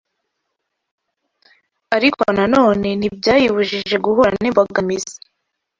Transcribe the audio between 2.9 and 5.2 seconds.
ntibyayibujije guhura n’imbogamizi.